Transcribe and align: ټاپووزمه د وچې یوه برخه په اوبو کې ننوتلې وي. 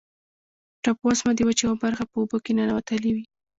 ټاپووزمه 0.83 1.31
د 1.35 1.39
وچې 1.47 1.63
یوه 1.65 1.77
برخه 1.83 2.03
په 2.07 2.15
اوبو 2.21 2.37
کې 2.43 2.51
ننوتلې 2.57 3.11
وي. 3.15 3.25